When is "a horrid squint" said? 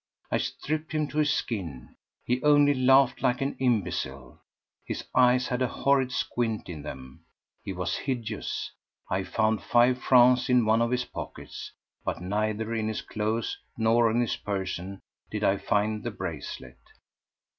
5.61-6.67